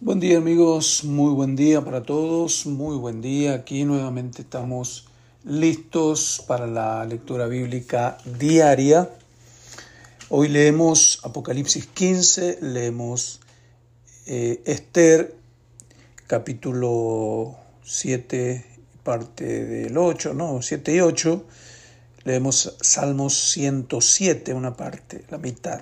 Buen 0.00 0.20
día 0.20 0.38
amigos, 0.38 1.02
muy 1.02 1.34
buen 1.34 1.56
día 1.56 1.84
para 1.84 2.04
todos, 2.04 2.66
muy 2.66 2.96
buen 2.96 3.20
día. 3.20 3.54
Aquí 3.54 3.82
nuevamente 3.84 4.42
estamos 4.42 5.08
listos 5.42 6.44
para 6.46 6.68
la 6.68 7.04
lectura 7.04 7.48
bíblica 7.48 8.16
diaria. 8.38 9.10
Hoy 10.28 10.50
leemos 10.50 11.18
Apocalipsis 11.24 11.88
15, 11.88 12.58
leemos 12.60 13.40
eh, 14.26 14.62
Esther 14.66 15.34
capítulo 16.28 17.56
7, 17.82 18.64
parte 19.02 19.64
del 19.64 19.98
8, 19.98 20.32
no, 20.32 20.62
7 20.62 20.94
y 20.94 21.00
8. 21.00 21.44
Leemos 22.22 22.76
Salmos 22.80 23.34
107, 23.50 24.54
una 24.54 24.76
parte, 24.76 25.24
la 25.28 25.38
mitad. 25.38 25.80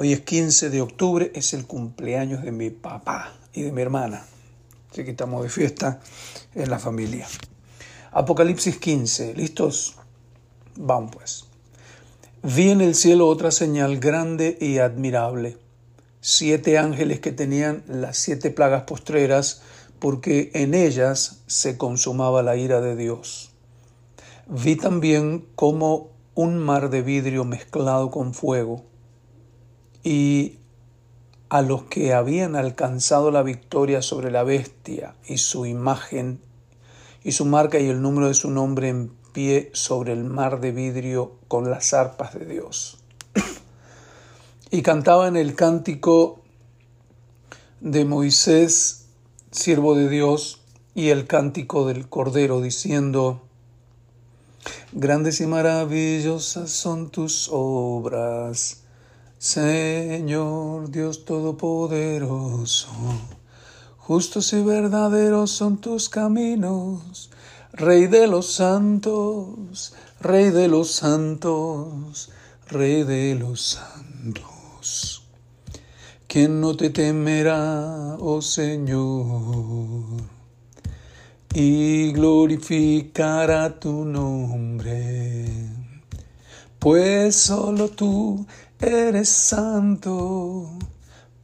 Hoy 0.00 0.12
es 0.12 0.20
15 0.20 0.70
de 0.70 0.80
octubre, 0.80 1.32
es 1.34 1.54
el 1.54 1.66
cumpleaños 1.66 2.44
de 2.44 2.52
mi 2.52 2.70
papá 2.70 3.32
y 3.52 3.62
de 3.62 3.72
mi 3.72 3.82
hermana. 3.82 4.24
Así 4.92 5.02
que 5.02 5.10
estamos 5.10 5.42
de 5.42 5.48
fiesta 5.48 5.98
en 6.54 6.70
la 6.70 6.78
familia. 6.78 7.26
Apocalipsis 8.12 8.78
15, 8.78 9.34
¿listos? 9.34 9.96
Vamos 10.76 11.10
pues. 11.12 11.44
Vi 12.44 12.70
en 12.70 12.80
el 12.80 12.94
cielo 12.94 13.26
otra 13.26 13.50
señal 13.50 13.98
grande 13.98 14.56
y 14.60 14.78
admirable. 14.78 15.56
Siete 16.20 16.78
ángeles 16.78 17.18
que 17.18 17.32
tenían 17.32 17.82
las 17.88 18.18
siete 18.18 18.52
plagas 18.52 18.84
postreras, 18.84 19.62
porque 19.98 20.52
en 20.54 20.74
ellas 20.74 21.40
se 21.48 21.76
consumaba 21.76 22.44
la 22.44 22.54
ira 22.54 22.80
de 22.80 22.94
Dios. 22.94 23.50
Vi 24.46 24.76
también 24.76 25.44
como 25.56 26.10
un 26.36 26.56
mar 26.56 26.88
de 26.88 27.02
vidrio 27.02 27.44
mezclado 27.44 28.12
con 28.12 28.32
fuego 28.32 28.84
y 30.08 30.56
a 31.50 31.60
los 31.60 31.82
que 31.82 32.14
habían 32.14 32.56
alcanzado 32.56 33.30
la 33.30 33.42
victoria 33.42 34.00
sobre 34.00 34.30
la 34.30 34.42
bestia 34.42 35.16
y 35.26 35.36
su 35.36 35.66
imagen 35.66 36.40
y 37.22 37.32
su 37.32 37.44
marca 37.44 37.78
y 37.78 37.88
el 37.88 38.00
número 38.00 38.28
de 38.28 38.32
su 38.32 38.50
nombre 38.50 38.88
en 38.88 39.12
pie 39.34 39.70
sobre 39.74 40.14
el 40.14 40.24
mar 40.24 40.60
de 40.60 40.72
vidrio 40.72 41.32
con 41.46 41.68
las 41.68 41.92
arpas 41.92 42.32
de 42.32 42.46
Dios. 42.46 42.96
y 44.70 44.80
cantaban 44.80 45.36
el 45.36 45.54
cántico 45.54 46.40
de 47.82 48.06
Moisés, 48.06 49.08
siervo 49.50 49.94
de 49.94 50.08
Dios, 50.08 50.62
y 50.94 51.10
el 51.10 51.26
cántico 51.26 51.86
del 51.86 52.08
Cordero, 52.08 52.62
diciendo, 52.62 53.42
Grandes 54.92 55.42
y 55.42 55.46
maravillosas 55.46 56.70
son 56.70 57.10
tus 57.10 57.50
obras 57.52 58.87
Señor 59.38 60.90
Dios 60.90 61.24
Todopoderoso, 61.24 62.88
justos 63.96 64.52
y 64.52 64.60
verdaderos 64.64 65.52
son 65.52 65.76
tus 65.76 66.08
caminos, 66.08 67.30
Rey 67.72 68.08
de 68.08 68.26
los 68.26 68.50
santos, 68.52 69.94
Rey 70.20 70.50
de 70.50 70.66
los 70.66 70.90
santos, 70.90 72.30
Rey 72.66 73.04
de 73.04 73.36
los 73.36 73.78
santos. 73.78 75.22
¿Quién 76.26 76.60
no 76.60 76.76
te 76.76 76.90
temerá, 76.90 78.16
oh 78.18 78.42
Señor? 78.42 80.20
Y 81.54 82.10
glorificará 82.10 83.78
tu 83.78 84.04
nombre, 84.04 85.46
pues 86.80 87.36
solo 87.36 87.88
tú 87.88 88.44
eres 88.80 89.28
santo, 89.28 90.70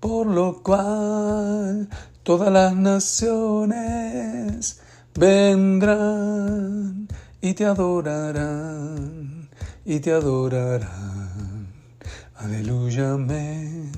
por 0.01 0.27
lo 0.27 0.63
cual 0.63 1.89
todas 2.23 2.53
las 2.53 2.77
naciones 2.77 3.75
vendrán 5.15 7.09
y 7.41 7.55
te 7.55 7.65
adorarán 7.65 9.49
y 9.85 9.99
te 10.01 10.13
adorarán. 10.13 11.67
Aleluya, 12.37 13.13
amén. 13.13 13.91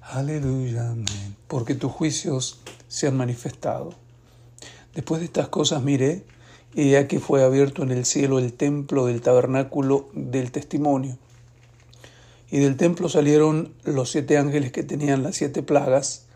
Aleluya, 0.00 0.90
amén. 0.90 1.36
Porque 1.48 1.74
tus 1.74 1.92
juicios 1.92 2.60
se 2.88 3.06
han 3.06 3.16
manifestado. 3.16 3.94
Después 4.94 5.20
de 5.20 5.26
estas 5.26 5.48
cosas 5.48 5.82
miré 5.82 6.24
y 6.74 6.94
aquí 6.94 7.18
fue 7.18 7.44
abierto 7.44 7.82
en 7.82 7.90
el 7.90 8.06
cielo 8.06 8.38
el 8.38 8.54
templo 8.54 9.06
del 9.06 9.20
tabernáculo 9.20 10.08
del 10.14 10.52
testimonio 10.52 11.18
y 12.50 12.58
del 12.58 12.76
templo 12.76 13.08
salieron 13.08 13.74
los 13.84 14.10
siete 14.10 14.38
ángeles 14.38 14.72
que 14.72 14.82
tenían 14.82 15.22
las 15.22 15.36
siete 15.36 15.62
plagas, 15.62 16.26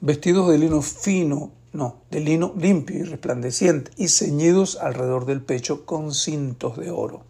vestidos 0.00 0.48
de 0.50 0.58
lino 0.58 0.82
fino, 0.82 1.52
no, 1.72 2.02
de 2.10 2.20
lino 2.20 2.54
limpio 2.58 2.98
y 2.98 3.02
resplandeciente, 3.02 3.90
y 3.96 4.08
ceñidos 4.08 4.76
alrededor 4.76 5.26
del 5.26 5.42
pecho 5.42 5.84
con 5.84 6.14
cintos 6.14 6.78
de 6.78 6.90
oro. 6.90 7.22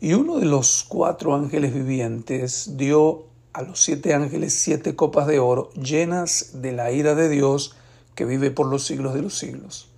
Y 0.00 0.12
uno 0.12 0.38
de 0.38 0.44
los 0.46 0.84
cuatro 0.86 1.34
ángeles 1.34 1.72
vivientes 1.72 2.76
dio 2.76 3.24
a 3.54 3.62
los 3.62 3.82
siete 3.82 4.12
ángeles 4.12 4.52
siete 4.52 4.96
copas 4.96 5.26
de 5.26 5.38
oro 5.38 5.70
llenas 5.72 6.50
de 6.54 6.72
la 6.72 6.92
ira 6.92 7.14
de 7.14 7.28
Dios 7.28 7.76
que 8.14 8.24
vive 8.24 8.50
por 8.50 8.66
los 8.66 8.84
siglos 8.84 9.14
de 9.14 9.22
los 9.22 9.38
siglos. 9.38 9.88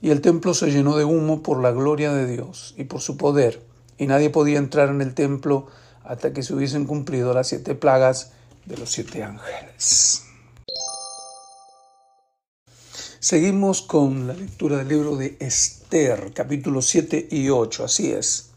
Y 0.00 0.10
el 0.10 0.20
templo 0.20 0.54
se 0.54 0.72
llenó 0.72 0.96
de 0.96 1.04
humo 1.04 1.42
por 1.42 1.62
la 1.62 1.70
gloria 1.70 2.12
de 2.12 2.26
Dios 2.26 2.74
y 2.76 2.84
por 2.84 3.00
su 3.00 3.16
poder, 3.16 3.62
y 3.98 4.06
nadie 4.06 4.30
podía 4.30 4.58
entrar 4.58 4.88
en 4.88 5.00
el 5.00 5.14
templo 5.14 5.68
hasta 6.04 6.32
que 6.32 6.42
se 6.42 6.54
hubiesen 6.54 6.86
cumplido 6.86 7.32
las 7.34 7.48
siete 7.48 7.74
plagas 7.74 8.32
de 8.66 8.76
los 8.76 8.90
siete 8.90 9.22
ángeles. 9.22 10.22
Seguimos 13.22 13.82
con 13.82 14.26
la 14.26 14.34
lectura 14.34 14.78
del 14.78 14.88
libro 14.88 15.16
de 15.16 15.36
Esther, 15.38 16.32
capítulos 16.34 16.86
7 16.86 17.28
y 17.30 17.50
8, 17.50 17.84
así 17.84 18.10
es. 18.10 18.50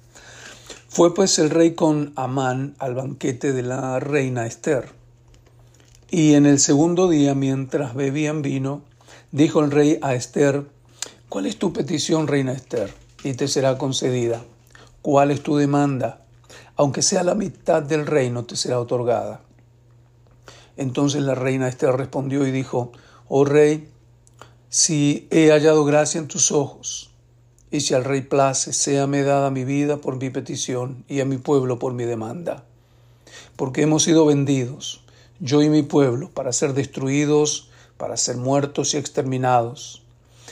Fue 0.89 1.13
pues 1.13 1.37
el 1.37 1.51
rey 1.51 1.75
con 1.75 2.13
Amán 2.15 2.73
al 2.79 2.95
banquete 2.95 3.53
de 3.53 3.61
la 3.61 3.99
reina 3.99 4.47
Esther. 4.47 4.89
Y 6.09 6.33
en 6.33 6.47
el 6.47 6.59
segundo 6.59 7.07
día, 7.07 7.35
mientras 7.35 7.93
bebían 7.93 8.41
vino, 8.41 8.81
dijo 9.31 9.63
el 9.63 9.69
rey 9.69 9.99
a 10.01 10.15
Esther, 10.15 10.65
¿cuál 11.29 11.45
es 11.45 11.59
tu 11.59 11.71
petición, 11.71 12.27
reina 12.27 12.51
Esther? 12.51 12.91
Y 13.23 13.33
te 13.33 13.47
será 13.47 13.77
concedida. 13.77 14.43
¿Cuál 15.03 15.29
es 15.29 15.43
tu 15.43 15.57
demanda? 15.57 16.24
Aunque 16.75 17.01
sea 17.01 17.23
la 17.23 17.35
mitad 17.35 17.81
del 17.81 18.05
reino 18.05 18.45
te 18.45 18.55
será 18.55 18.79
otorgada. 18.79 19.41
Entonces 20.77 21.23
la 21.23 21.35
reina 21.35 21.67
Esther 21.67 21.95
respondió 21.95 22.45
y 22.45 22.51
dijo, 22.51 22.91
Oh 23.27 23.45
rey, 23.45 23.89
si 24.69 25.27
he 25.31 25.51
hallado 25.51 25.85
gracia 25.85 26.19
en 26.19 26.27
tus 26.27 26.51
ojos, 26.51 27.11
y 27.71 27.81
si 27.81 27.93
al 27.93 28.03
rey 28.03 28.21
place, 28.21 28.73
séame 28.73 29.23
dada 29.23 29.49
mi 29.49 29.63
vida 29.63 29.97
por 29.97 30.17
mi 30.17 30.29
petición 30.29 31.03
y 31.07 31.21
a 31.21 31.25
mi 31.25 31.37
pueblo 31.37 31.79
por 31.79 31.93
mi 31.93 32.03
demanda. 32.03 32.63
Porque 33.55 33.81
hemos 33.81 34.03
sido 34.03 34.25
vendidos, 34.25 35.03
yo 35.39 35.61
y 35.61 35.69
mi 35.69 35.81
pueblo, 35.81 36.29
para 36.29 36.53
ser 36.53 36.73
destruidos, 36.73 37.69
para 37.97 38.17
ser 38.17 38.37
muertos 38.37 38.93
y 38.93 38.97
exterminados. 38.97 40.03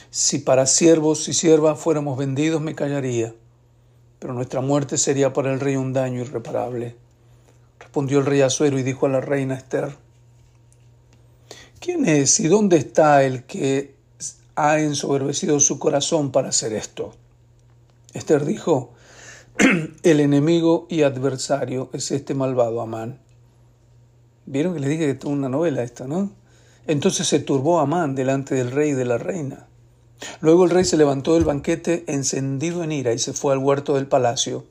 Si 0.09 0.39
para 0.39 0.65
siervos 0.65 1.27
y 1.27 1.33
siervas 1.33 1.79
fuéramos 1.79 2.17
vendidos, 2.17 2.61
me 2.61 2.75
callaría 2.75 3.33
pero 4.23 4.33
nuestra 4.33 4.61
muerte 4.61 4.97
sería 4.97 5.33
para 5.33 5.51
el 5.51 5.59
rey 5.59 5.75
un 5.75 5.91
daño 5.91 6.21
irreparable. 6.21 6.95
Respondió 7.77 8.19
el 8.19 8.25
rey 8.25 8.39
Azuero 8.39 8.79
y 8.79 8.83
dijo 8.83 9.05
a 9.05 9.09
la 9.09 9.19
reina 9.19 9.53
Esther, 9.53 9.97
¿quién 11.81 12.07
es 12.07 12.39
y 12.39 12.47
dónde 12.47 12.77
está 12.77 13.21
el 13.25 13.43
que 13.43 13.95
ha 14.55 14.79
ensoberbecido 14.79 15.59
su 15.59 15.77
corazón 15.77 16.31
para 16.31 16.47
hacer 16.47 16.71
esto? 16.71 17.13
Esther 18.13 18.45
dijo, 18.45 18.93
el 20.03 20.21
enemigo 20.21 20.87
y 20.89 21.01
adversario 21.01 21.89
es 21.91 22.09
este 22.11 22.33
malvado 22.33 22.79
Amán. 22.79 23.19
Vieron 24.45 24.73
que 24.73 24.79
le 24.79 24.87
dije 24.87 25.03
que 25.03 25.19
es 25.19 25.25
una 25.25 25.49
novela 25.49 25.83
esta, 25.83 26.07
¿no? 26.07 26.31
Entonces 26.87 27.27
se 27.27 27.39
turbó 27.39 27.81
Amán 27.81 28.15
delante 28.15 28.55
del 28.55 28.71
rey 28.71 28.91
y 28.91 28.93
de 28.93 29.03
la 29.03 29.17
reina. 29.17 29.67
Luego 30.41 30.65
el 30.65 30.69
rey 30.69 30.85
se 30.85 30.97
levantó 30.97 31.33
del 31.33 31.45
banquete 31.45 32.03
encendido 32.07 32.83
en 32.83 32.91
ira 32.91 33.13
y 33.13 33.19
se 33.19 33.33
fue 33.33 33.53
al 33.53 33.59
huerto 33.59 33.95
del 33.95 34.07
palacio. 34.07 34.65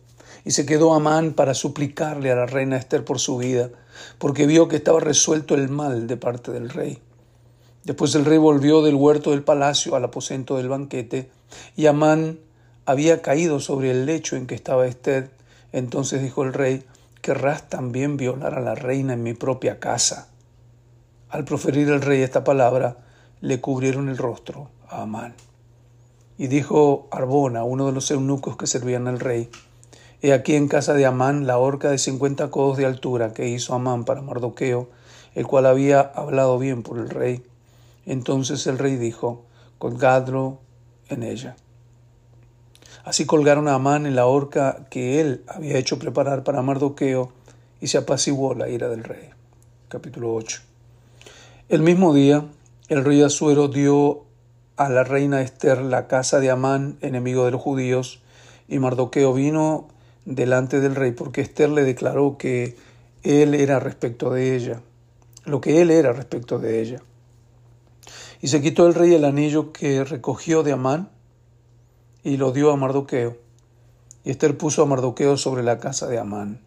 Y 0.44 0.52
se 0.52 0.66
quedó 0.66 0.94
Amán 0.94 1.34
para 1.34 1.54
suplicarle 1.54 2.30
a 2.30 2.36
la 2.36 2.46
reina 2.46 2.76
Esther 2.76 3.04
por 3.04 3.20
su 3.20 3.38
vida, 3.38 3.70
porque 4.18 4.46
vio 4.46 4.68
que 4.68 4.76
estaba 4.76 5.00
resuelto 5.00 5.54
el 5.54 5.68
mal 5.68 6.06
de 6.06 6.16
parte 6.16 6.50
del 6.50 6.68
rey. 6.68 6.98
Después 7.84 8.14
el 8.14 8.24
rey 8.24 8.38
volvió 8.38 8.82
del 8.82 8.94
huerto 8.94 9.30
del 9.30 9.42
palacio 9.42 9.94
al 9.94 10.04
aposento 10.04 10.56
del 10.56 10.68
banquete, 10.68 11.30
y 11.76 11.86
Amán 11.86 12.38
había 12.86 13.22
caído 13.22 13.60
sobre 13.60 13.90
el 13.90 14.06
lecho 14.06 14.36
en 14.36 14.46
que 14.46 14.54
estaba 14.54 14.86
Esther. 14.86 15.30
Entonces 15.72 16.22
dijo 16.22 16.42
el 16.42 16.52
rey, 16.52 16.84
¿querrás 17.20 17.68
también 17.68 18.16
violar 18.16 18.54
a 18.54 18.60
la 18.60 18.74
reina 18.74 19.12
en 19.12 19.22
mi 19.22 19.34
propia 19.34 19.78
casa? 19.78 20.28
Al 21.28 21.44
proferir 21.44 21.88
el 21.88 22.02
rey 22.02 22.22
esta 22.22 22.42
palabra, 22.42 22.96
le 23.40 23.60
cubrieron 23.60 24.08
el 24.08 24.18
rostro 24.18 24.70
Amán. 25.00 25.34
Y 26.38 26.48
dijo 26.48 27.08
Arbona, 27.10 27.64
uno 27.64 27.86
de 27.86 27.92
los 27.92 28.10
eunucos 28.10 28.56
que 28.56 28.66
servían 28.66 29.08
al 29.08 29.20
rey, 29.20 29.48
He 30.24 30.32
aquí 30.32 30.54
en 30.54 30.68
casa 30.68 30.94
de 30.94 31.04
Amán 31.04 31.48
la 31.48 31.58
horca 31.58 31.90
de 31.90 31.98
cincuenta 31.98 32.48
codos 32.48 32.76
de 32.76 32.86
altura 32.86 33.32
que 33.32 33.48
hizo 33.48 33.74
Amán 33.74 34.04
para 34.04 34.22
Mardoqueo, 34.22 34.88
el 35.34 35.48
cual 35.48 35.66
había 35.66 36.00
hablado 36.00 36.60
bien 36.60 36.84
por 36.84 36.98
el 36.98 37.10
rey. 37.10 37.42
Entonces 38.06 38.68
el 38.68 38.78
rey 38.78 38.94
dijo, 38.94 39.42
colgadlo 39.78 40.60
en 41.08 41.24
ella. 41.24 41.56
Así 43.04 43.26
colgaron 43.26 43.66
a 43.66 43.74
Amán 43.74 44.06
en 44.06 44.14
la 44.14 44.26
horca 44.26 44.86
que 44.90 45.20
él 45.20 45.42
había 45.48 45.76
hecho 45.76 45.98
preparar 45.98 46.44
para 46.44 46.62
Mardoqueo 46.62 47.32
y 47.80 47.88
se 47.88 47.98
apaciguó 47.98 48.54
la 48.54 48.68
ira 48.68 48.88
del 48.88 49.02
rey. 49.02 49.30
Capítulo 49.88 50.32
8. 50.34 50.60
El 51.68 51.82
mismo 51.82 52.14
día, 52.14 52.44
el 52.86 53.04
rey 53.04 53.22
Asuero 53.22 53.66
dio 53.66 54.22
a 54.86 54.88
la 54.88 55.04
reina 55.04 55.42
Esther 55.42 55.82
la 55.82 56.08
casa 56.08 56.40
de 56.40 56.50
Amán, 56.50 56.96
enemigo 57.00 57.44
de 57.44 57.52
los 57.52 57.60
judíos, 57.60 58.20
y 58.68 58.78
Mardoqueo 58.78 59.32
vino 59.32 59.88
delante 60.24 60.80
del 60.80 60.94
rey 60.94 61.12
porque 61.12 61.40
Esther 61.40 61.70
le 61.70 61.84
declaró 61.84 62.36
que 62.38 62.76
él 63.22 63.54
era 63.54 63.78
respecto 63.80 64.30
de 64.30 64.56
ella, 64.56 64.80
lo 65.44 65.60
que 65.60 65.82
él 65.82 65.90
era 65.90 66.12
respecto 66.12 66.58
de 66.58 66.80
ella. 66.80 67.02
Y 68.40 68.48
se 68.48 68.60
quitó 68.60 68.86
el 68.86 68.94
rey 68.94 69.14
el 69.14 69.24
anillo 69.24 69.72
que 69.72 70.02
recogió 70.04 70.62
de 70.62 70.72
Amán 70.72 71.10
y 72.24 72.36
lo 72.36 72.50
dio 72.50 72.72
a 72.72 72.76
Mardoqueo. 72.76 73.36
Y 74.24 74.30
Esther 74.30 74.56
puso 74.56 74.82
a 74.82 74.86
Mardoqueo 74.86 75.36
sobre 75.36 75.62
la 75.62 75.78
casa 75.78 76.08
de 76.08 76.18
Amán. 76.18 76.60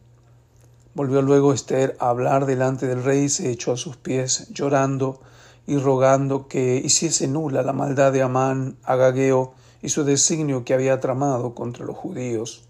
Volvió 0.93 1.21
luego 1.21 1.53
Esther 1.53 1.97
a 1.99 2.09
hablar 2.09 2.45
delante 2.45 2.87
del 2.87 3.03
rey 3.03 3.23
y 3.23 3.29
se 3.29 3.51
echó 3.51 3.73
a 3.73 3.77
sus 3.77 3.97
pies, 3.97 4.47
llorando 4.51 5.19
y 5.67 5.77
rogando 5.77 6.47
que 6.47 6.81
hiciese 6.83 7.27
nula 7.27 7.63
la 7.63 7.73
maldad 7.73 8.11
de 8.11 8.21
Amán, 8.21 8.77
Agageo 8.83 9.53
y 9.81 9.89
su 9.89 10.03
designio 10.03 10.63
que 10.63 10.73
había 10.73 10.99
tramado 10.99 11.55
contra 11.55 11.85
los 11.85 11.95
judíos. 11.95 12.63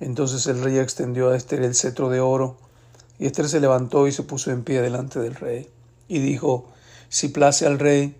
Entonces 0.00 0.46
el 0.46 0.62
rey 0.62 0.78
extendió 0.78 1.30
a 1.30 1.36
Esther 1.36 1.62
el 1.62 1.74
cetro 1.74 2.08
de 2.08 2.20
oro, 2.20 2.56
y 3.18 3.26
Esther 3.26 3.48
se 3.48 3.60
levantó 3.60 4.06
y 4.06 4.12
se 4.12 4.22
puso 4.22 4.50
en 4.50 4.62
pie 4.62 4.80
delante 4.80 5.18
del 5.18 5.34
rey, 5.34 5.68
y 6.06 6.20
dijo, 6.20 6.68
Si 7.08 7.28
place 7.28 7.66
al 7.66 7.78
rey, 7.78 8.16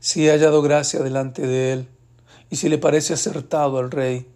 si 0.00 0.26
he 0.26 0.30
hallado 0.30 0.62
gracia 0.62 1.00
delante 1.00 1.46
de 1.46 1.72
él, 1.72 1.88
y 2.50 2.56
si 2.56 2.68
le 2.68 2.78
parece 2.78 3.14
acertado 3.14 3.78
al 3.78 3.90
rey, 3.90 4.26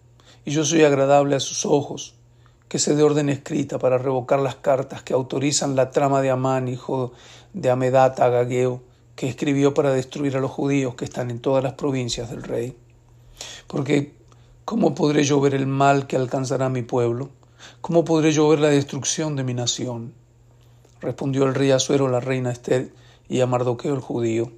y 0.45 0.53
yo 0.53 0.65
soy 0.65 0.85
agradable 0.85 1.37
a 1.37 1.41
sus 1.41 1.67
ojos, 1.67 2.15
que 2.69 2.79
se 2.79 2.95
dé 2.95 3.03
orden 3.03 3.29
escrita 3.29 3.81
para 3.81 3.99
revocar 3.99 4.39
las 4.39 4.55
cartas 4.55 5.03
que 5.03 5.13
autorizan 5.13 5.75
la 5.75 5.91
trama 5.91 6.23
de 6.23 6.31
Amán, 6.31 6.69
hijo 6.69 7.13
de 7.53 7.71
Amedata 7.71 8.27
Agageo, 8.27 8.83
que 9.17 9.29
escribió 9.29 9.75
para 9.75 9.93
destruir 9.93 10.37
a 10.37 10.41
los 10.41 10.51
judíos 10.51 10.95
que 10.95 11.05
están 11.05 11.31
en 11.31 11.41
todas 11.41 11.63
las 11.63 11.75
provincias 11.75 12.31
del 12.31 12.43
rey. 12.43 12.77
Porque, 13.67 14.15
¿cómo 14.65 14.95
podré 14.95 15.25
yo 15.25 15.41
ver 15.41 15.55
el 15.55 15.67
mal 15.67 16.07
que 16.07 16.17
alcanzará 16.17 16.69
mi 16.69 16.83
pueblo? 16.83 17.31
¿Cómo 17.81 18.05
podré 18.05 18.33
yo 18.33 18.49
ver 18.49 18.61
la 18.61 18.69
destrucción 18.69 19.37
de 19.37 19.45
mi 19.45 19.55
nación? 19.55 20.15
Respondió 21.01 21.45
el 21.45 21.55
rey 21.55 21.71
Azuero, 21.71 22.09
la 22.09 22.21
reina 22.21 22.51
Esther, 22.51 22.93
y 23.29 23.41
a 23.41 23.47
Mardoqueo 23.47 23.95
el 23.95 24.01
judío. 24.01 24.53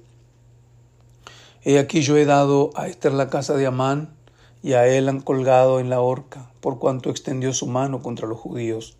He 1.63 1.79
aquí 1.79 2.01
yo 2.01 2.17
he 2.17 2.25
dado 2.25 2.71
a 2.75 2.87
Esther 2.87 3.13
la 3.13 3.29
casa 3.29 3.55
de 3.55 3.65
Amán, 3.65 4.15
y 4.61 4.73
a 4.73 4.87
él 4.87 5.09
han 5.09 5.19
colgado 5.19 5.81
en 5.81 5.89
la 5.89 5.99
horca, 5.99 6.49
por 6.61 6.79
cuanto 6.79 7.09
extendió 7.09 7.53
su 7.53 7.67
mano 7.67 8.01
contra 8.01 8.27
los 8.27 8.39
judíos. 8.39 8.97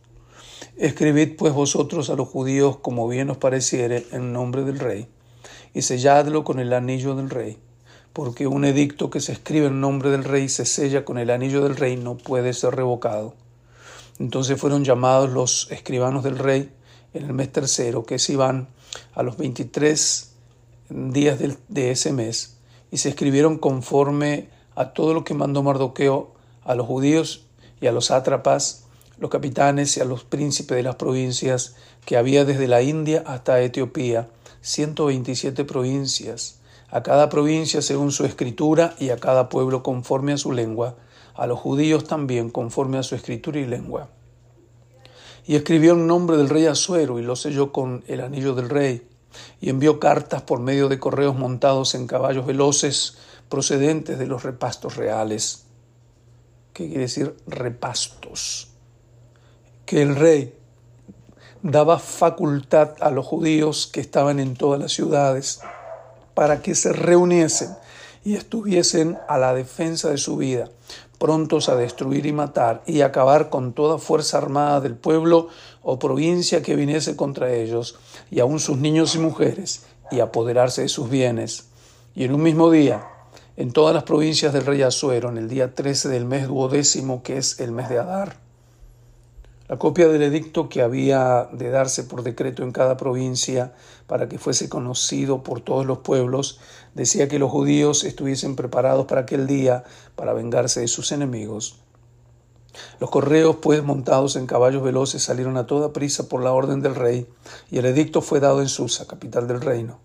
Escribid 0.78 1.36
pues 1.38 1.54
vosotros 1.54 2.10
a 2.10 2.16
los 2.16 2.28
judíos 2.28 2.78
como 2.78 3.08
bien 3.08 3.30
os 3.30 3.38
pareciere 3.38 4.06
en 4.12 4.34
nombre 4.34 4.64
del 4.64 4.80
rey, 4.80 5.08
y 5.74 5.82
selladlo 5.82 6.44
con 6.44 6.60
el 6.60 6.74
anillo 6.74 7.16
del 7.16 7.30
rey, 7.30 7.58
porque 8.14 8.48
un 8.48 8.66
edicto 8.66 9.10
que 9.10 9.20
se 9.20 9.32
escribe 9.32 9.68
en 9.68 9.82
nombre 9.82 10.10
del 10.10 10.24
rey 10.24 10.50
se 10.50 10.66
sella 10.66 11.06
con 11.06 11.18
el 11.18 11.30
anillo 11.30 11.62
del 11.64 11.76
rey 11.76 11.96
no 11.98 12.18
puede 12.18 12.54
ser 12.54 12.76
revocado. 12.76 13.36
Entonces 14.20 14.60
fueron 14.60 14.84
llamados 14.84 15.32
los 15.32 15.68
escribanos 15.72 16.24
del 16.24 16.38
rey 16.38 16.72
en 17.14 17.26
el 17.26 17.34
mes 17.34 17.52
tercero, 17.52 18.06
que 18.06 18.16
es 18.16 18.30
Iván, 18.30 18.68
a 19.16 19.24
los 19.24 19.38
veintitrés 19.38 20.34
días 20.90 21.40
de 21.68 21.92
ese 21.92 22.14
mes, 22.14 22.58
y 22.92 22.98
se 22.98 23.10
escribieron 23.10 23.58
conforme 23.58 24.50
a 24.76 24.94
todo 24.94 25.14
lo 25.14 25.24
que 25.24 25.34
mandó 25.34 25.64
Mardoqueo 25.64 26.34
a 26.64 26.76
los 26.76 26.88
judíos 26.88 27.46
y 27.82 27.88
a 27.88 27.92
los 27.92 28.06
sátrapas, 28.06 28.83
los 29.18 29.30
capitanes 29.30 29.95
y 29.98 30.01
a 30.01 30.06
los 30.06 30.24
príncipes 30.24 30.75
de 30.75 30.83
las 30.83 30.95
provincias 30.95 31.75
que 32.06 32.18
había 32.18 32.45
desde 32.45 32.68
la 32.68 32.81
India 32.81 33.24
hasta 33.25 33.62
Etiopía, 33.62 34.27
127 34.62 35.65
provincias, 35.65 36.60
a 36.89 37.04
cada 37.04 37.30
provincia 37.30 37.81
según 37.81 38.12
su 38.12 38.25
escritura 38.25 38.95
y 39.00 39.10
a 39.10 39.18
cada 39.18 39.50
pueblo 39.50 39.83
conforme 39.83 40.33
a 40.33 40.38
su 40.38 40.51
lengua, 40.51 40.95
a 41.36 41.48
los 41.48 41.60
judíos 41.60 42.06
también 42.06 42.50
conforme 42.50 42.98
a 42.98 43.04
su 43.04 43.15
escritura 43.15 43.60
y 43.60 43.65
lengua. 43.65 44.10
Y 45.45 45.56
escribió 45.56 45.94
en 45.94 46.07
nombre 46.07 46.38
del 46.38 46.50
rey 46.50 46.65
Asuero 46.65 47.19
y 47.19 47.24
lo 47.24 47.36
selló 47.36 47.71
con 47.71 48.04
el 48.07 48.21
anillo 48.21 48.56
del 48.56 48.69
rey, 48.69 49.07
y 49.60 49.69
envió 49.69 50.00
cartas 50.00 50.44
por 50.44 50.60
medio 50.60 50.89
de 50.89 51.00
correos 51.00 51.36
montados 51.36 51.95
en 51.95 52.07
caballos 52.07 52.45
veloces 52.45 53.18
procedentes 53.50 54.19
de 54.19 54.27
los 54.27 54.44
repastos 54.44 54.95
reales. 54.95 55.65
¿Qué 56.74 56.88
quiere 56.88 57.01
decir 57.01 57.36
repastos? 57.48 58.73
Que 59.94 60.01
el 60.01 60.16
rey 60.16 60.56
daba 61.62 62.00
facultad 62.00 62.95
a 63.00 63.12
los 63.12 63.28
judíos 63.28 63.86
que 63.86 64.01
estaban 64.01 64.40
en 64.40 64.56
todas 64.56 64.81
las 64.81 64.92
ciudades 64.92 65.62
para 66.34 66.63
que 66.63 66.74
se 66.74 66.94
reuniesen 66.94 67.69
y 68.25 68.34
estuviesen 68.34 69.19
a 69.28 69.38
la 69.38 69.54
defensa 69.54 70.10
de 70.10 70.18
su 70.18 70.36
vida, 70.36 70.72
prontos 71.19 71.69
a 71.69 71.75
destruir 71.75 72.25
y 72.25 72.34
matar 72.34 72.81
y 72.88 73.01
acabar 73.01 73.51
con 73.51 73.74
toda 73.74 74.00
fuerza 74.00 74.40
armada 74.40 74.81
del 74.81 74.95
pueblo 74.95 75.50
o 75.84 76.00
provincia 76.00 76.63
que 76.63 76.75
viniese 76.75 77.16
contra 77.16 77.54
ellos, 77.54 78.00
y 78.31 78.39
aun 78.39 78.60
sus 78.60 78.80
niños 78.80 79.13
y 79.13 79.19
mujeres, 79.19 79.84
y 80.10 80.22
apoderarse 80.22 80.81
de 80.81 80.89
sus 80.89 81.07
bienes. 81.07 81.68
Y 82.16 82.24
en 82.24 82.34
un 82.34 82.42
mismo 82.42 82.72
día, 82.72 83.07
en 83.57 83.72
todas 83.72 83.94
las 83.94 84.06
provincias 84.06 84.54
del 84.54 84.66
rey 84.66 84.81
Azuero, 84.81 85.30
en 85.30 85.38
el 85.38 85.50
día 85.50 85.75
13 85.75 86.10
del 86.10 86.25
mes 86.25 86.48
duodécimo, 86.48 87.22
que 87.22 87.38
es 87.38 87.60
el 87.60 87.72
mes 87.72 87.89
de 87.89 88.00
Adar. 88.00 88.43
La 89.74 89.80
copia 89.80 90.08
del 90.08 90.22
edicto 90.22 90.70
que 90.70 90.84
había 90.84 91.50
de 91.52 91.72
darse 91.72 92.04
por 92.04 92.22
decreto 92.22 92.62
en 92.62 92.72
cada 92.72 92.96
provincia 92.96 93.74
para 94.06 94.30
que 94.30 94.38
fuese 94.38 94.70
conocido 94.70 95.42
por 95.42 95.62
todos 95.62 95.88
los 95.88 95.98
pueblos 95.98 96.60
decía 96.94 97.28
que 97.28 97.40
los 97.40 97.50
judíos 97.50 98.04
estuviesen 98.04 98.56
preparados 98.56 99.08
para 99.08 99.22
aquel 99.22 99.48
día 99.48 99.84
para 100.16 100.34
vengarse 100.34 100.81
de 100.81 100.88
sus 100.88 101.12
enemigos. 101.12 101.80
Los 103.00 103.10
correos, 103.10 103.56
pues, 103.64 103.84
montados 103.84 104.36
en 104.36 104.46
caballos 104.46 104.84
veloces, 104.84 105.24
salieron 105.24 105.58
a 105.58 105.66
toda 105.66 105.92
prisa 105.92 106.30
por 106.30 106.44
la 106.44 106.52
orden 106.52 106.81
del 106.81 106.94
rey, 106.94 107.28
y 107.72 107.80
el 107.80 107.86
edicto 107.86 108.22
fue 108.22 108.39
dado 108.39 108.62
en 108.62 108.70
Susa, 108.70 109.08
capital 109.08 109.48
del 109.48 109.60
reino. 109.60 109.98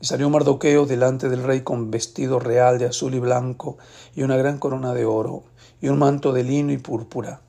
Y 0.00 0.06
salió 0.06 0.30
Mardoqueo 0.30 0.86
delante 0.86 1.28
del 1.28 1.42
rey 1.42 1.62
con 1.62 1.90
vestido 1.90 2.38
real 2.38 2.78
de 2.78 2.86
azul 2.86 3.12
y 3.16 3.18
blanco, 3.18 3.76
y 4.14 4.22
una 4.22 4.36
gran 4.36 4.58
corona 4.58 4.94
de 4.94 5.04
oro, 5.04 5.42
y 5.80 5.88
un 5.88 5.98
manto 5.98 6.32
de 6.32 6.44
lino 6.44 6.70
y 6.70 6.78
púrpura. 6.78 7.40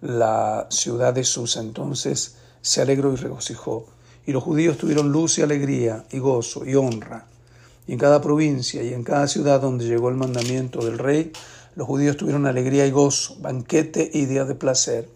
La 0.00 0.66
ciudad 0.70 1.12
de 1.12 1.24
Susa 1.24 1.60
entonces 1.60 2.36
se 2.62 2.80
alegró 2.80 3.12
y 3.12 3.16
regocijó, 3.16 3.86
y 4.26 4.32
los 4.32 4.42
judíos 4.42 4.78
tuvieron 4.78 5.12
luz 5.12 5.38
y 5.38 5.42
alegría, 5.42 6.04
y 6.10 6.18
gozo 6.18 6.64
y 6.64 6.74
honra. 6.74 7.26
Y 7.86 7.92
en 7.92 7.98
cada 7.98 8.20
provincia 8.20 8.82
y 8.82 8.94
en 8.94 9.04
cada 9.04 9.26
ciudad 9.28 9.60
donde 9.60 9.86
llegó 9.86 10.08
el 10.08 10.16
mandamiento 10.16 10.84
del 10.84 10.98
rey, 10.98 11.32
los 11.74 11.86
judíos 11.86 12.16
tuvieron 12.16 12.46
alegría 12.46 12.86
y 12.86 12.90
gozo, 12.90 13.36
banquete 13.40 14.10
y 14.12 14.26
día 14.26 14.44
de 14.44 14.54
placer. 14.54 15.08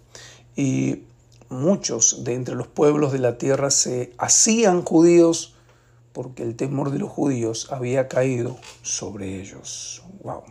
Y 0.56 1.04
muchos 1.48 2.24
de 2.24 2.34
entre 2.34 2.54
los 2.54 2.66
pueblos 2.66 3.12
de 3.12 3.18
la 3.18 3.38
tierra 3.38 3.70
se 3.70 4.12
hacían 4.18 4.82
judíos 4.82 5.54
porque 6.12 6.42
el 6.42 6.56
temor 6.56 6.90
de 6.90 6.98
los 6.98 7.10
judíos 7.10 7.68
había 7.70 8.08
caído 8.08 8.56
sobre 8.82 9.40
ellos. 9.40 10.02
Wow. 10.22 10.42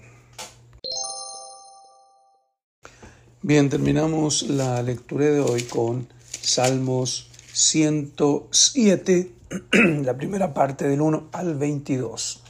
Bien, 3.46 3.70
terminamos 3.70 4.44
la 4.44 4.82
lectura 4.82 5.26
de 5.26 5.42
hoy 5.42 5.64
con 5.64 6.08
Salmos 6.30 7.30
107, 7.52 9.34
la 10.02 10.16
primera 10.16 10.54
parte 10.54 10.88
del 10.88 11.02
1 11.02 11.28
al 11.34 11.56
22. 11.56 12.42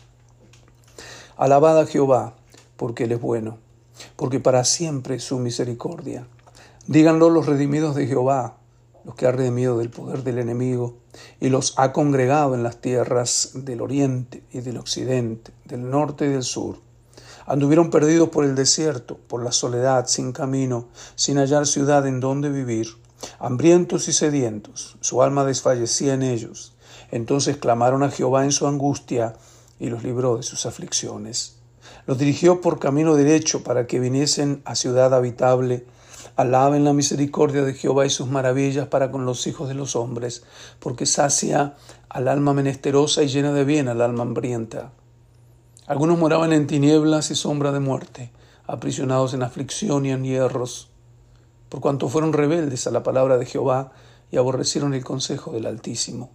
Alabada 1.36 1.82
a 1.82 1.86
Jehová 1.88 2.36
porque 2.78 3.06
Él 3.06 3.14
es 3.14 3.20
bueno, 3.20 3.58
porque 4.16 4.40
para 4.40 4.64
siempre 4.66 5.16
es 5.16 5.24
su 5.24 5.40
misericordia. 5.40 6.28
Díganlo 6.86 7.32
los 7.32 7.48
redimidos 7.48 7.96
de 7.96 8.06
Jehová, 8.06 8.58
los 9.04 9.16
que 9.16 9.26
ha 9.26 9.32
redimido 9.32 9.80
del 9.80 9.90
poder 9.90 10.24
del 10.24 10.38
enemigo, 10.38 11.00
y 11.40 11.50
los 11.50 11.74
ha 11.80 11.92
congregado 11.92 12.54
en 12.54 12.62
las 12.62 12.82
tierras 12.82 13.50
del 13.56 13.82
oriente 13.82 14.44
y 14.52 14.60
del 14.60 14.78
occidente, 14.78 15.54
del 15.66 15.90
norte 15.90 16.28
y 16.28 16.30
del 16.30 16.44
sur. 16.44 16.83
Anduvieron 17.46 17.90
perdidos 17.90 18.30
por 18.30 18.46
el 18.46 18.56
desierto, 18.56 19.18
por 19.28 19.44
la 19.44 19.52
soledad, 19.52 20.08
sin 20.08 20.32
camino, 20.32 20.88
sin 21.16 21.38
hallar 21.38 21.68
ciudad 21.68 22.08
en 22.08 22.20
donde 22.20 22.50
vivir, 22.50 22.88
hambrientos 23.40 24.08
y 24.08 24.14
sedientos, 24.14 24.98
su 25.02 25.22
alma 25.22 25.46
desfallecía 25.46 26.14
en 26.14 26.24
ellos. 26.24 26.74
Entonces 27.12 27.58
clamaron 27.58 28.04
a 28.04 28.10
Jehová 28.10 28.44
en 28.44 28.52
su 28.52 28.68
angustia 28.68 29.36
y 29.80 29.90
los 29.90 30.04
libró 30.04 30.38
de 30.38 30.44
sus 30.44 30.66
aflicciones. 30.66 31.58
Los 32.06 32.18
dirigió 32.18 32.62
por 32.62 32.80
camino 32.80 33.16
derecho 33.16 33.64
para 33.64 33.88
que 33.88 34.00
viniesen 34.00 34.62
a 34.66 34.76
ciudad 34.76 35.14
habitable, 35.14 35.86
Alaben 36.36 36.84
la 36.84 36.94
misericordia 36.94 37.64
de 37.64 37.76
Jehová 37.76 38.08
y 38.08 38.10
sus 38.10 38.28
maravillas 38.28 38.88
para 38.88 39.12
con 39.12 39.24
los 39.24 39.46
hijos 39.46 39.68
de 39.68 39.76
los 39.76 39.96
hombres, 39.96 40.44
porque 40.80 41.06
sacia 41.06 41.76
al 42.10 42.28
alma 42.28 42.56
menesterosa 42.56 43.22
y 43.22 43.28
llena 43.28 43.54
de 43.54 43.64
bien 43.66 43.88
al 43.88 44.02
alma 44.02 44.24
hambrienta. 44.24 44.92
Algunos 45.86 46.18
moraban 46.18 46.54
en 46.54 46.66
tinieblas 46.66 47.30
y 47.30 47.36
sombra 47.36 47.74
de 47.74 47.82
muerte, 47.82 48.32
aprisionados 48.66 49.34
en 49.34 49.44
aflicción 49.44 50.06
y 50.06 50.12
en 50.12 50.24
hierros, 50.24 50.90
por 51.68 51.82
cuanto 51.82 52.08
fueron 52.08 52.32
rebeldes 52.32 52.88
a 52.88 52.92
la 52.92 53.04
palabra 53.04 53.38
de 53.38 53.46
Jehová 53.46 53.92
y 54.32 54.38
aborrecieron 54.38 54.94
el 54.94 55.04
consejo 55.04 55.52
del 55.52 55.66
Altísimo. 55.66 56.30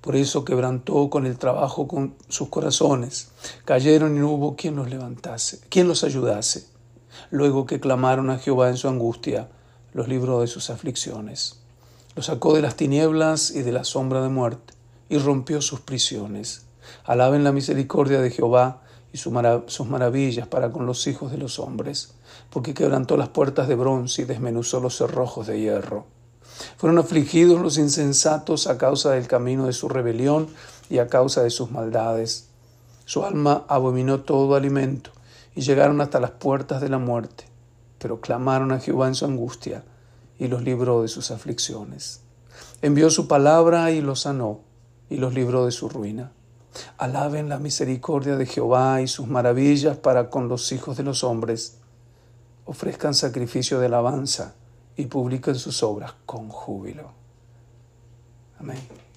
Por 0.00 0.14
eso 0.14 0.44
quebrantó 0.44 1.10
con 1.10 1.26
el 1.26 1.36
trabajo 1.36 1.88
con 1.88 2.14
sus 2.28 2.48
corazones. 2.48 3.32
Cayeron 3.64 4.16
y 4.16 4.20
no 4.20 4.30
hubo 4.30 4.54
quien 4.54 4.76
los 4.76 4.88
levantase, 4.88 5.60
quien 5.68 5.88
los 5.88 6.04
ayudase. 6.04 6.66
Luego 7.30 7.66
que 7.66 7.80
clamaron 7.80 8.30
a 8.30 8.38
Jehová 8.38 8.68
en 8.68 8.76
su 8.76 8.88
angustia, 8.88 9.48
los 9.94 10.06
libró 10.06 10.42
de 10.42 10.46
sus 10.46 10.70
aflicciones. 10.70 11.60
Los 12.14 12.26
sacó 12.26 12.54
de 12.54 12.62
las 12.62 12.76
tinieblas 12.76 13.50
y 13.50 13.62
de 13.62 13.72
la 13.72 13.82
sombra 13.82 14.22
de 14.22 14.28
muerte, 14.28 14.74
y 15.08 15.18
rompió 15.18 15.60
sus 15.60 15.80
prisiones. 15.80 16.66
Alaben 17.04 17.42
la 17.42 17.52
misericordia 17.52 18.20
de 18.20 18.30
Jehová 18.30 18.82
y 19.12 19.18
sus 19.18 19.86
maravillas 19.86 20.46
para 20.48 20.72
con 20.72 20.86
los 20.86 21.06
hijos 21.06 21.30
de 21.30 21.38
los 21.38 21.58
hombres, 21.58 22.14
porque 22.50 22.74
quebrantó 22.74 23.16
las 23.16 23.28
puertas 23.28 23.68
de 23.68 23.74
bronce 23.74 24.22
y 24.22 24.24
desmenuzó 24.24 24.80
los 24.80 24.96
cerrojos 24.96 25.46
de 25.46 25.60
hierro. 25.60 26.06
Fueron 26.76 26.98
afligidos 26.98 27.60
los 27.60 27.78
insensatos 27.78 28.66
a 28.66 28.78
causa 28.78 29.10
del 29.10 29.26
camino 29.26 29.66
de 29.66 29.72
su 29.72 29.88
rebelión 29.88 30.48
y 30.88 30.98
a 30.98 31.08
causa 31.08 31.42
de 31.42 31.50
sus 31.50 31.70
maldades. 31.70 32.48
Su 33.04 33.24
alma 33.24 33.64
abominó 33.68 34.20
todo 34.20 34.54
alimento 34.54 35.10
y 35.54 35.60
llegaron 35.60 36.00
hasta 36.00 36.20
las 36.20 36.30
puertas 36.30 36.80
de 36.80 36.88
la 36.88 36.98
muerte, 36.98 37.44
pero 37.98 38.20
clamaron 38.20 38.72
a 38.72 38.80
Jehová 38.80 39.08
en 39.08 39.14
su 39.14 39.24
angustia 39.24 39.84
y 40.38 40.48
los 40.48 40.62
libró 40.62 41.02
de 41.02 41.08
sus 41.08 41.30
aflicciones. 41.30 42.20
Envió 42.80 43.10
su 43.10 43.28
palabra 43.28 43.90
y 43.90 44.00
los 44.00 44.20
sanó 44.20 44.60
y 45.08 45.16
los 45.16 45.34
libró 45.34 45.66
de 45.66 45.72
su 45.72 45.88
ruina. 45.88 46.32
Alaben 46.98 47.48
la 47.48 47.58
misericordia 47.58 48.36
de 48.36 48.46
Jehová 48.46 49.00
y 49.00 49.08
sus 49.08 49.26
maravillas 49.26 49.96
para 49.96 50.30
con 50.30 50.48
los 50.48 50.72
hijos 50.72 50.96
de 50.96 51.02
los 51.02 51.24
hombres. 51.24 51.78
Ofrezcan 52.64 53.14
sacrificio 53.14 53.80
de 53.80 53.86
alabanza 53.86 54.54
y 54.96 55.06
publiquen 55.06 55.56
sus 55.56 55.82
obras 55.82 56.14
con 56.26 56.48
júbilo. 56.48 57.12
Amén. 58.58 59.11